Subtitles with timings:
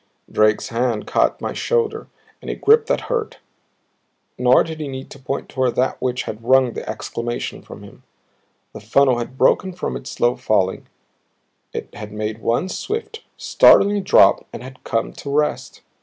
[0.31, 2.07] Drake's hand caught my shoulder
[2.41, 3.37] in a grip that hurt
[4.35, 8.01] nor did he need to point toward that which had wrung the exclamation from him.
[8.73, 10.87] The funnel had broken from its slow falling;
[11.71, 15.81] it had made one swift, startling drop and had come to rest.